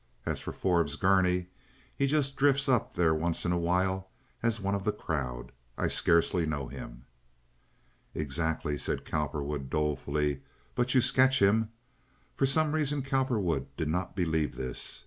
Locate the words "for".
0.39-0.51, 12.35-12.47